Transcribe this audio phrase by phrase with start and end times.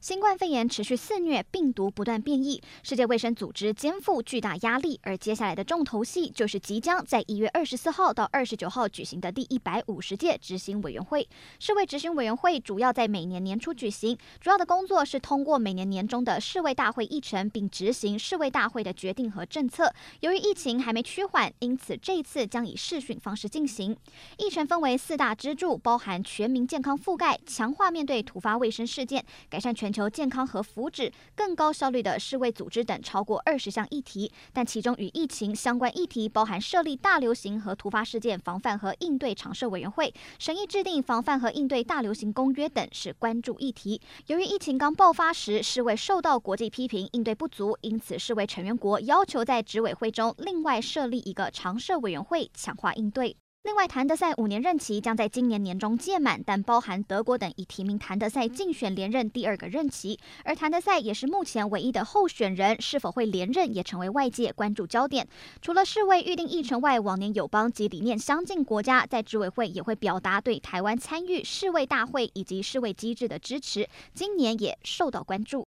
[0.00, 4.98] 新冠肺炎持续肆虐，病毒不断变异，世界卫生组织肩负巨大压力。
[5.02, 11.28] 而接下来的重头戏，就是即将在一月二十四号到二十九号举行的第一百五十届执行委员会。
[11.58, 19.92] 世卫执行委员会主要在每年年初举行，主要的工作是通过每年年中的世卫大会议程，并执行世卫大会的决定和政策。
[20.20, 23.94] 由于疫情还没趋缓，因此这次将以视讯方式进行。
[24.38, 29.89] 议程分为四大支柱，包含全民健康覆盖、强化面对突发卫生事件、改善全。
[29.90, 44.00] 全球健康和福祉、更高效率的世卫组织等超过二十项议题，但其中与疫情相关议题包含设立大流行和突发事件防范和应对常设委员会、审议制定防范和应对大流行公约等是关注议题。
[44.28, 53.36] 由于疫情刚爆发时，世卫受到国际批评应对不足，因此世卫成员国要求在执委会中另外设立一个常设委员会，强化应对。
[53.62, 65.28] 另外，谭德赛五年任期将在今年年中届满，但包含德国等已提名谭德赛竞选连任第二个任期，而谭德赛也是目前唯一的候选人，是否会连任也成为外界关注焦点。
[65.60, 75.66] 除了世卫预定议程外，往年友邦及理念相近国家在执委会也会表达对台湾参与世卫大会以及世卫机制的支持，今年也受到关注。